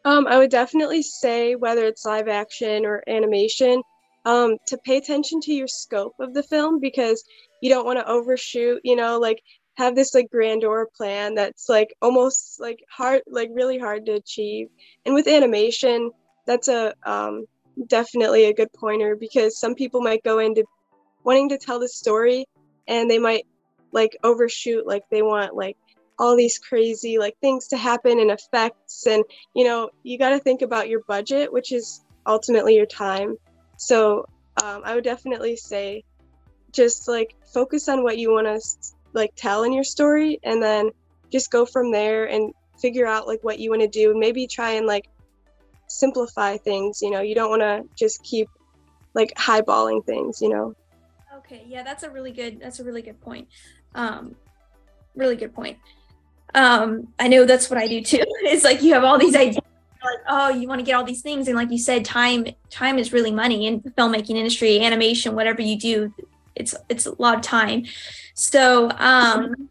Um, 0.05 0.27
I 0.27 0.39
would 0.39 0.51
definitely 0.51 1.03
say 1.03 1.55
whether 1.57 1.85
it's 1.85 2.07
live 2.07 2.29
action 2.29 2.87
or 2.87 3.03
animation, 3.07 3.83
um, 4.25 4.57
to 4.67 4.79
pay 4.79 4.97
attention 4.97 5.41
to 5.43 5.53
your 5.53 5.69
scope 5.69 6.15
of 6.19 6.35
the 6.35 6.43
film 6.43 6.81
because 6.81 7.23
you 7.61 7.71
don't 7.71 7.87
want 7.87 7.99
to 7.99 8.09
overshoot, 8.09 8.81
you 8.83 8.97
know, 8.97 9.19
like 9.19 9.43
have 9.77 9.95
this 9.95 10.15
like 10.15 10.31
grandeur 10.31 10.89
plan 10.97 11.35
that's 11.35 11.69
like 11.69 11.95
almost 12.03 12.61
like 12.61 12.79
hard, 12.91 13.23
like 13.27 13.51
really 13.53 13.79
hard 13.79 14.07
to 14.07 14.13
achieve. 14.13 14.69
And 15.05 15.15
with 15.15 15.29
animation, 15.29 16.11
that's 16.47 16.69
a 16.69 16.95
um, 17.05 17.45
definitely 17.87 18.45
a 18.45 18.55
good 18.55 18.73
pointer 18.73 19.17
because 19.17 19.59
some 19.59 19.75
people 19.75 20.01
might 20.01 20.23
go 20.23 20.39
into 20.39 20.65
wanting 21.25 21.51
to 21.51 21.59
tell 21.59 21.79
the 21.79 21.89
story 21.89 22.47
and 22.89 23.11
they 23.11 23.19
might 23.19 23.47
like 23.93 24.17
overshoot, 24.23 24.87
like 24.87 25.03
they 25.11 25.23
want 25.23 25.55
like 25.55 25.77
all 26.21 26.37
these 26.37 26.59
crazy 26.59 27.19
like 27.19 27.35
things 27.41 27.67
to 27.69 27.79
happen 27.79 28.21
and 28.21 28.31
effects. 28.31 29.07
And 29.07 29.25
you 29.55 29.65
know 29.65 29.91
you 30.05 30.19
got 30.19 30.31
to 30.31 30.39
think 30.39 30.63
about 30.63 30.89
your 30.89 31.01
budget 31.09 31.53
which 31.53 31.73
is 31.73 32.05
ultimately 32.27 32.77
your 32.77 32.87
time. 32.87 33.37
So 33.79 34.27
um, 34.63 34.83
i 34.85 34.95
would 34.95 35.05
definitely 35.05 35.57
say 35.57 36.05
just 36.73 37.09
like 37.09 37.35
focus 37.53 37.89
on 37.89 38.03
what 38.03 38.19
you 38.19 38.31
want 38.31 38.47
to 38.47 38.61
like 39.13 39.31
tell 39.35 39.65
in 39.65 39.73
your 39.73 39.85
story 39.85 40.39
and 40.45 40.63
then 40.63 40.91
just 41.33 41.51
go 41.51 41.65
from 41.65 41.91
there 41.91 42.27
and 42.27 42.53
figure 42.81 43.07
out 43.07 43.27
like 43.27 43.43
what 43.43 43.59
you 43.59 43.71
want 43.71 43.83
to 43.83 43.89
do. 43.89 44.15
Maybe 44.17 44.47
try 44.47 44.73
and 44.73 44.87
like 44.87 45.09
simplify 45.89 46.59
things 46.59 47.01
you 47.03 47.11
know. 47.11 47.23
You 47.23 47.35
don't 47.35 47.51
want 47.51 47.63
to 47.63 47.83
just 47.97 48.23
keep 48.23 48.49
like 49.15 49.33
highballing 49.37 50.05
things 50.05 50.43
you 50.43 50.51
know. 50.51 50.75
Okay, 51.39 51.65
yeah, 51.67 51.83
that's 51.83 52.03
a 52.03 52.11
really 52.11 52.33
good 52.33 52.61
that's 52.61 52.81
a 52.81 52.85
really 52.85 53.03
good 53.03 53.21
point. 53.21 53.49
Um 53.95 54.37
really 55.15 55.37
good 55.37 55.55
point. 55.55 55.79
Um 56.55 57.09
I 57.19 57.29
know 57.29 57.45
that's 57.45 57.71
what 57.71 57.79
I 57.79 57.87
do 57.87 58.03
too. 58.03 58.23
It's 58.43 58.65
like 58.65 58.83
you 58.83 58.95
have 58.95 59.05
all 59.05 59.19
these 59.19 59.37
ideas 59.37 59.65
like 60.03 60.19
oh, 60.29 60.49
you 60.49 60.67
want 60.67 60.79
to 60.79 60.85
get 60.85 60.95
all 60.95 61.05
these 61.05 61.23
things 61.23 61.47
and 61.47 61.57
like 61.57 61.71
you 61.71 61.79
said 61.79 62.05
time 62.05 62.47
time 62.71 62.99
is 62.99 63.13
really 63.13 63.31
money 63.31 63.67
in 63.67 63.81
the 63.83 63.91
filmmaking 63.91 64.37
industry, 64.37 64.81
animation, 64.81 65.35
whatever 65.35 65.63
you 65.63 65.79
do, 65.79 66.15
it's 66.55 66.75
it's 66.89 67.07
a 67.07 67.21
lot 67.21 67.35
of 67.37 67.43
time. 67.43 67.85
So, 68.35 68.91
um 68.99 69.69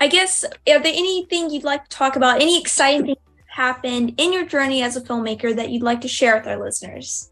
I 0.00 0.08
guess 0.08 0.44
are 0.44 0.80
there 0.80 0.84
anything 0.86 1.50
you'd 1.50 1.64
like 1.64 1.84
to 1.84 1.90
talk 1.90 2.16
about? 2.16 2.40
Any 2.40 2.58
exciting 2.58 3.04
things 3.04 3.18
that 3.36 3.54
happened 3.54 4.14
in 4.16 4.32
your 4.32 4.46
journey 4.46 4.82
as 4.82 4.96
a 4.96 5.00
filmmaker 5.00 5.54
that 5.54 5.70
you'd 5.70 5.82
like 5.82 6.00
to 6.00 6.08
share 6.08 6.36
with 6.36 6.46
our 6.46 6.58
listeners? 6.58 7.30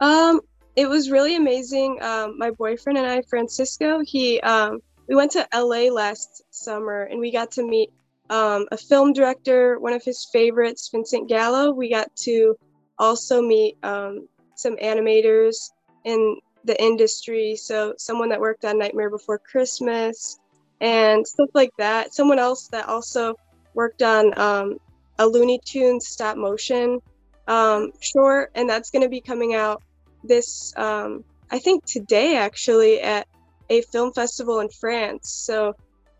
Um, 0.00 0.42
it 0.76 0.86
was 0.86 1.10
really 1.10 1.36
amazing. 1.36 1.98
Um, 2.02 2.36
my 2.38 2.50
boyfriend 2.50 2.98
and 2.98 3.06
I, 3.06 3.22
Francisco, 3.22 4.00
he 4.00 4.40
um, 4.42 4.80
we 5.08 5.14
went 5.14 5.32
to 5.32 5.48
LA 5.54 5.92
last 5.92 6.42
summer 6.50 7.02
and 7.02 7.18
we 7.18 7.30
got 7.32 7.52
to 7.52 7.66
meet 7.66 7.90
um, 8.30 8.66
a 8.70 8.76
film 8.76 9.12
director, 9.12 9.78
one 9.78 9.94
of 9.94 10.04
his 10.04 10.28
favorites, 10.32 10.90
Vincent 10.92 11.28
Gallo. 11.28 11.72
We 11.72 11.88
got 11.88 12.14
to 12.16 12.56
also 12.98 13.40
meet 13.40 13.78
um, 13.82 14.28
some 14.54 14.76
animators 14.76 15.70
in 16.04 16.38
the 16.64 16.80
industry. 16.82 17.56
So 17.56 17.94
someone 17.96 18.28
that 18.28 18.40
worked 18.40 18.64
on 18.66 18.78
Nightmare 18.78 19.08
Before 19.08 19.38
Christmas 19.38 20.38
and 20.80 21.26
stuff 21.26 21.48
like 21.54 21.70
that. 21.78 22.12
Someone 22.12 22.38
else 22.38 22.68
that 22.68 22.86
also 22.86 23.34
worked 23.74 24.02
on 24.02 24.38
um, 24.38 24.76
a 25.18 25.26
Looney 25.26 25.60
Tunes 25.64 26.06
stop 26.06 26.36
motion 26.36 27.00
um, 27.46 27.92
short, 28.00 28.50
and 28.54 28.68
that's 28.68 28.90
going 28.90 29.02
to 29.02 29.08
be 29.08 29.22
coming 29.22 29.54
out 29.54 29.82
this 30.22 30.74
um, 30.76 31.24
I 31.50 31.58
think 31.58 31.86
today 31.86 32.36
actually 32.36 33.00
at 33.00 33.26
a 33.70 33.82
film 33.82 34.12
festival 34.12 34.60
in 34.60 34.68
France. 34.68 35.30
So 35.30 35.74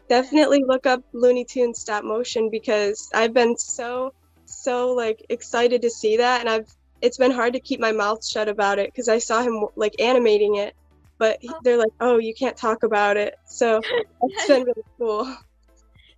definitely 0.08 0.64
look 0.66 0.86
up 0.86 1.00
Looney 1.12 1.44
Tunes 1.44 1.80
stop 1.80 2.04
motion 2.04 2.48
because 2.50 3.08
I've 3.14 3.34
been 3.34 3.56
so 3.56 4.12
so 4.46 4.92
like 4.92 5.24
excited 5.28 5.82
to 5.82 5.90
see 5.90 6.16
that. 6.16 6.40
And 6.40 6.48
I've 6.48 6.68
it's 7.00 7.18
been 7.18 7.30
hard 7.30 7.52
to 7.52 7.60
keep 7.60 7.80
my 7.80 7.92
mouth 7.92 8.26
shut 8.26 8.48
about 8.48 8.78
it 8.78 8.90
because 8.92 9.08
I 9.08 9.18
saw 9.18 9.42
him 9.42 9.64
like 9.76 9.94
animating 10.00 10.56
it 10.56 10.74
but 11.18 11.38
he- 11.40 11.50
they're 11.62 11.78
like 11.78 11.92
oh 12.00 12.18
you 12.18 12.34
can't 12.34 12.56
talk 12.56 12.82
about 12.82 13.16
it. 13.16 13.34
So 13.46 13.80
it's 14.22 14.46
been 14.46 14.62
really 14.62 14.82
cool. 14.98 15.36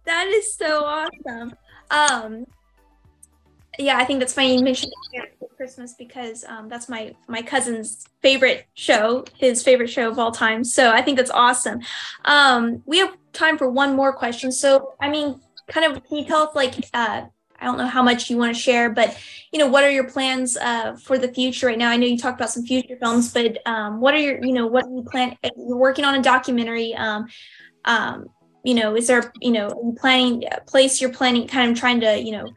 That 0.07 0.27
is 0.29 0.55
so 0.55 0.85
awesome. 0.85 1.55
Um, 1.91 2.45
yeah, 3.79 3.97
I 3.99 4.05
think 4.05 4.21
that's 4.21 4.35
funny 4.35 4.57
you 4.57 4.65
mentioned 4.65 4.93
Nightmare 5.13 5.33
Before 5.33 5.40
Christmas 5.61 5.93
because 5.93 6.43
um, 6.45 6.71
that's 6.71 6.89
my 6.89 7.15
my 7.29 7.43
cousin's 7.43 8.07
favorite 8.23 8.67
show, 8.73 9.27
his 9.37 9.63
favorite 9.63 9.89
show 9.89 10.09
of 10.09 10.19
all 10.19 10.33
time. 10.33 10.65
So 10.65 10.91
I 10.91 11.03
think 11.03 11.19
that's 11.19 11.31
awesome. 11.31 11.81
Um, 12.25 12.83
we 12.87 12.97
have 12.97 13.15
time 13.35 13.59
for 13.59 13.69
one 13.69 13.95
more 13.95 14.11
question. 14.11 14.53
So 14.53 14.95
I 15.03 15.11
mean, 15.11 15.39
kind 15.69 15.85
of, 15.85 16.03
can 16.07 16.17
you 16.17 16.25
tell 16.25 16.45
us 16.45 16.55
like 16.55 16.77
uh, 16.95 17.27
I 17.61 17.65
don't 17.67 17.77
know 17.77 17.87
how 17.87 18.03
much 18.03 18.31
you 18.31 18.39
want 18.39 18.57
to 18.57 18.59
share, 18.59 18.89
but 18.89 19.15
you 19.53 19.59
know, 19.59 19.67
what 19.67 19.85
are 19.85 19.91
your 19.91 20.09
plans 20.09 20.57
uh, 20.57 20.97
for 20.97 21.19
the 21.19 21.29
future 21.29 21.67
right 21.67 21.77
now? 21.77 21.91
I 21.91 21.99
know 21.99 22.07
you 22.07 22.17
talked 22.17 22.41
about 22.41 22.49
some 22.49 22.65
future 22.65 22.97
films, 22.97 23.31
but 23.31 23.59
um, 23.67 24.01
what 24.01 24.15
are 24.15 24.19
your 24.19 24.43
you 24.43 24.55
know 24.55 24.67
what 24.67 24.87
do 24.87 24.95
you 24.95 25.03
plan? 25.03 25.37
You're 25.59 25.77
working 25.77 26.07
on 26.07 26.15
a 26.15 26.23
documentary. 26.23 26.95
Um, 26.95 27.27
um, 27.85 28.29
you 28.65 28.73
know, 28.73 28.97
is 28.97 29.09
there 29.09 29.31
you 29.43 29.53
know 29.53 29.95
planning 30.01 30.45
place 30.67 31.03
you're 31.03 31.13
planning 31.13 31.47
kind 31.47 31.71
of 31.71 31.79
trying 31.79 32.01
to 32.01 32.19
you 32.19 32.33
know 32.33 32.49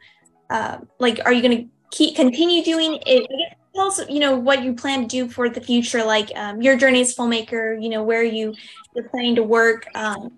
uh, 0.48 0.78
like 0.98 1.20
are 1.26 1.32
you 1.34 1.42
going 1.42 1.58
to 1.58 1.73
keep 1.90 2.16
continue 2.16 2.62
doing 2.64 2.98
it 3.06 3.26
tell 3.74 3.86
us 3.86 4.00
you 4.08 4.20
know 4.20 4.36
what 4.36 4.62
you 4.62 4.74
plan 4.74 5.02
to 5.02 5.06
do 5.06 5.28
for 5.28 5.48
the 5.48 5.60
future 5.60 6.04
like 6.04 6.30
um, 6.36 6.60
your 6.62 6.76
journey 6.76 7.00
as 7.00 7.14
filmmaker 7.14 7.80
you 7.82 7.88
know 7.88 8.02
where 8.02 8.22
you 8.22 8.54
you're 8.94 9.08
planning 9.08 9.34
to 9.34 9.42
work 9.42 9.86
um, 9.94 10.30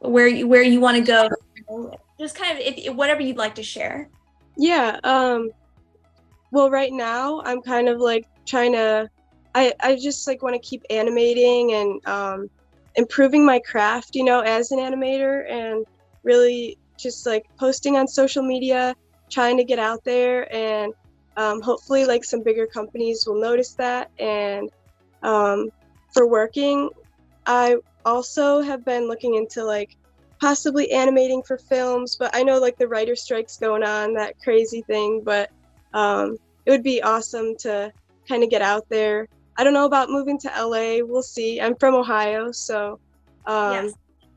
where 0.00 0.26
you 0.26 0.46
where 0.46 0.62
you 0.62 0.80
want 0.80 0.96
to 0.96 1.02
go 1.02 1.28
just 2.18 2.36
kind 2.36 2.52
of 2.52 2.64
if, 2.64 2.94
whatever 2.94 3.20
you'd 3.20 3.36
like 3.36 3.54
to 3.54 3.62
share 3.62 4.08
Yeah. 4.56 4.98
Um 5.04 5.50
well 6.50 6.70
right 6.70 6.92
now 6.92 7.42
I'm 7.44 7.60
kind 7.60 7.88
of 7.88 8.00
like 8.00 8.26
trying 8.46 8.72
to 8.72 9.08
I 9.54 9.72
I 9.80 9.96
just 9.96 10.26
like 10.26 10.42
want 10.42 10.54
to 10.54 10.68
keep 10.68 10.82
animating 10.90 11.72
and 11.72 12.06
um 12.06 12.50
improving 12.96 13.44
my 13.44 13.58
craft, 13.58 14.14
you 14.14 14.24
know, 14.24 14.40
as 14.40 14.70
an 14.72 14.78
animator 14.78 15.50
and 15.50 15.84
really 16.22 16.78
just 16.98 17.26
like 17.26 17.44
posting 17.58 17.96
on 17.96 18.08
social 18.08 18.42
media, 18.42 18.94
trying 19.30 19.56
to 19.56 19.64
get 19.64 19.78
out 19.78 20.02
there 20.04 20.52
and 20.54 20.92
um, 21.36 21.60
hopefully 21.60 22.06
like 22.06 22.24
some 22.24 22.42
bigger 22.42 22.66
companies 22.66 23.24
will 23.26 23.40
notice 23.40 23.74
that 23.74 24.10
and 24.18 24.70
um, 25.22 25.68
for 26.12 26.26
working 26.26 26.88
I 27.46 27.76
also 28.04 28.60
have 28.60 28.84
been 28.84 29.06
looking 29.06 29.34
into 29.34 29.64
like 29.64 29.96
possibly 30.40 30.90
animating 30.90 31.42
for 31.42 31.56
films, 31.56 32.16
but 32.18 32.34
I 32.34 32.42
know 32.42 32.58
like 32.58 32.76
the 32.76 32.88
writer 32.88 33.14
strike's 33.14 33.56
going 33.56 33.84
on, 33.84 34.14
that 34.14 34.34
crazy 34.42 34.82
thing. 34.82 35.22
But 35.24 35.50
um, 35.94 36.36
it 36.64 36.72
would 36.72 36.82
be 36.82 37.00
awesome 37.02 37.54
to 37.60 37.92
kind 38.28 38.42
of 38.42 38.50
get 38.50 38.62
out 38.62 38.88
there 38.88 39.28
I 39.58 39.64
don't 39.64 39.72
know 39.72 39.86
about 39.86 40.10
moving 40.10 40.38
to 40.40 40.48
LA. 40.48 40.98
We'll 41.02 41.22
see. 41.22 41.60
I'm 41.60 41.76
from 41.76 41.94
Ohio, 41.94 42.52
so 42.52 43.00
um, 43.46 43.86
Yes. 43.86 43.94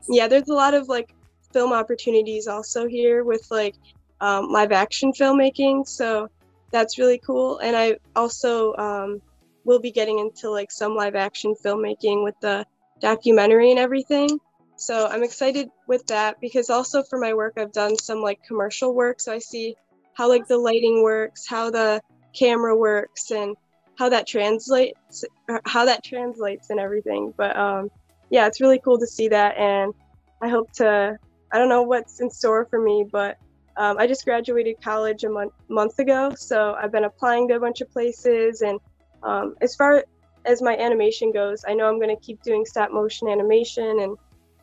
yeah, 0.08 0.28
there's 0.28 0.48
a 0.48 0.54
lot 0.54 0.74
of 0.74 0.88
like 0.88 1.14
film 1.52 1.72
opportunities 1.72 2.46
also 2.46 2.86
here 2.86 3.24
with 3.24 3.46
like 3.50 3.74
um, 4.20 4.50
live 4.50 4.72
action 4.72 5.12
filmmaking. 5.12 5.86
So 5.86 6.28
that's 6.70 6.98
really 6.98 7.18
cool. 7.18 7.58
And 7.58 7.76
I 7.76 7.96
also 8.14 8.74
um, 8.76 9.22
will 9.64 9.80
be 9.80 9.90
getting 9.90 10.18
into 10.18 10.50
like 10.50 10.70
some 10.70 10.94
live 10.94 11.14
action 11.14 11.54
filmmaking 11.64 12.22
with 12.24 12.34
the 12.40 12.64
documentary 13.00 13.70
and 13.70 13.78
everything. 13.78 14.38
So 14.76 15.08
I'm 15.08 15.22
excited 15.22 15.68
with 15.86 16.06
that 16.06 16.40
because 16.40 16.70
also 16.70 17.02
for 17.02 17.18
my 17.18 17.34
work, 17.34 17.54
I've 17.58 17.72
done 17.72 17.98
some 17.98 18.22
like 18.22 18.42
commercial 18.46 18.94
work. 18.94 19.20
So 19.20 19.32
I 19.32 19.38
see 19.38 19.76
how 20.14 20.28
like 20.28 20.46
the 20.46 20.58
lighting 20.58 21.02
works, 21.02 21.46
how 21.46 21.70
the 21.70 22.00
camera 22.34 22.76
works, 22.76 23.30
and 23.30 23.56
how 23.98 24.08
that 24.08 24.26
translates, 24.26 25.24
how 25.66 25.84
that 25.84 26.02
translates 26.02 26.70
and 26.70 26.80
everything. 26.80 27.34
But 27.36 27.56
um, 27.56 27.90
yeah, 28.30 28.46
it's 28.46 28.60
really 28.60 28.80
cool 28.82 28.98
to 28.98 29.06
see 29.06 29.28
that. 29.28 29.58
And 29.58 29.92
I 30.40 30.48
hope 30.48 30.72
to, 30.74 31.18
I 31.52 31.58
don't 31.58 31.68
know 31.68 31.82
what's 31.82 32.20
in 32.20 32.30
store 32.30 32.66
for 32.70 32.80
me, 32.80 33.04
but 33.10 33.36
um, 33.76 33.98
I 33.98 34.06
just 34.06 34.24
graduated 34.24 34.76
college 34.82 35.24
a 35.24 35.30
month, 35.30 35.52
month 35.68 35.98
ago. 35.98 36.32
So 36.36 36.74
I've 36.74 36.92
been 36.92 37.04
applying 37.04 37.48
to 37.48 37.54
a 37.54 37.60
bunch 37.60 37.80
of 37.80 37.90
places. 37.90 38.62
And 38.62 38.78
um, 39.22 39.54
as 39.60 39.74
far 39.74 40.04
as 40.44 40.62
my 40.62 40.76
animation 40.76 41.32
goes, 41.32 41.64
I 41.66 41.74
know 41.74 41.88
I'm 41.88 41.98
going 41.98 42.14
to 42.14 42.22
keep 42.22 42.42
doing 42.42 42.64
stop 42.64 42.92
motion 42.92 43.28
animation 43.28 44.00
and 44.00 44.16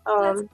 um, 0.05 0.49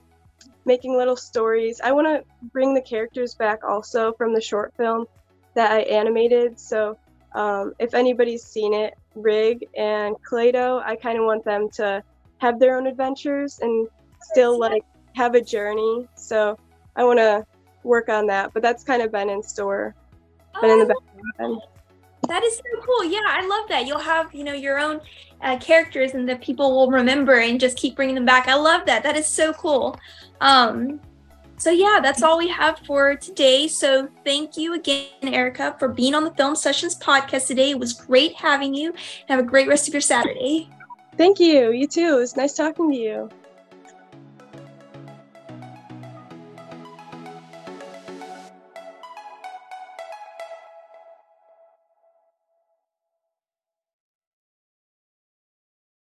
making 0.64 0.96
little 0.96 1.16
stories. 1.16 1.80
I 1.82 1.92
want 1.92 2.06
to 2.06 2.24
bring 2.52 2.74
the 2.74 2.82
characters 2.82 3.34
back 3.34 3.64
also 3.64 4.12
from 4.12 4.34
the 4.34 4.40
short 4.40 4.74
film 4.76 5.06
that 5.54 5.70
I 5.70 5.80
animated. 5.80 6.58
So 6.58 6.96
um, 7.34 7.74
if 7.78 7.94
anybody's 7.94 8.44
seen 8.44 8.74
it, 8.74 8.94
Rig 9.14 9.66
and 9.76 10.16
Kaleido, 10.28 10.82
I 10.84 10.96
kind 10.96 11.18
of 11.18 11.24
want 11.24 11.44
them 11.44 11.68
to 11.74 12.02
have 12.38 12.58
their 12.58 12.76
own 12.76 12.86
adventures 12.86 13.58
and 13.60 13.88
still 14.22 14.58
like 14.58 14.82
have 15.14 15.34
a 15.34 15.40
journey. 15.40 16.08
So 16.16 16.58
I 16.96 17.04
want 17.04 17.18
to 17.18 17.46
work 17.84 18.08
on 18.08 18.26
that, 18.26 18.52
but 18.52 18.62
that's 18.62 18.82
kind 18.82 19.02
of 19.02 19.12
been 19.12 19.30
in 19.30 19.42
store, 19.42 19.94
been 20.60 20.70
in 20.70 20.78
the 20.80 20.94
background. 20.94 21.60
That 22.28 22.42
is 22.42 22.56
so 22.56 22.80
cool. 22.82 23.04
Yeah, 23.04 23.20
I 23.26 23.46
love 23.46 23.68
that. 23.68 23.86
You'll 23.86 23.98
have, 23.98 24.34
you 24.34 24.44
know, 24.44 24.54
your 24.54 24.78
own 24.78 25.00
uh, 25.42 25.58
characters 25.58 26.14
and 26.14 26.28
that 26.28 26.40
people 26.40 26.74
will 26.74 26.90
remember 26.90 27.40
and 27.40 27.60
just 27.60 27.76
keep 27.76 27.96
bringing 27.96 28.14
them 28.14 28.24
back. 28.24 28.48
I 28.48 28.54
love 28.54 28.86
that. 28.86 29.02
That 29.02 29.16
is 29.16 29.26
so 29.26 29.52
cool. 29.52 29.98
Um, 30.40 31.00
so 31.56 31.70
yeah, 31.70 32.00
that's 32.02 32.22
all 32.22 32.38
we 32.38 32.48
have 32.48 32.78
for 32.86 33.14
today. 33.14 33.68
So 33.68 34.08
thank 34.24 34.56
you 34.56 34.74
again, 34.74 35.06
Erika, 35.22 35.76
for 35.78 35.88
being 35.88 36.14
on 36.14 36.24
the 36.24 36.32
Film 36.32 36.56
Sessions 36.56 36.98
podcast 36.98 37.46
today. 37.46 37.70
It 37.70 37.78
was 37.78 37.92
great 37.92 38.34
having 38.34 38.74
you. 38.74 38.94
Have 39.28 39.38
a 39.38 39.44
great 39.44 39.68
rest 39.68 39.86
of 39.86 39.94
your 39.94 40.00
Saturday. 40.00 40.68
Thank 41.16 41.38
you. 41.38 41.70
You 41.72 41.86
too. 41.86 42.16
It 42.16 42.20
was 42.20 42.36
nice 42.36 42.54
talking 42.54 42.90
to 42.90 42.96
you. 42.96 43.30